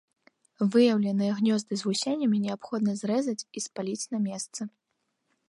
Выяўленыя 0.75 1.35
гнёзды 1.41 1.73
з 1.81 1.89
вусенямі 1.89 2.37
неабходна 2.47 2.91
зрэзаць 3.03 3.39
і 3.59 3.65
спаліць 3.67 4.09
на 4.17 4.25
месцы. 4.27 4.61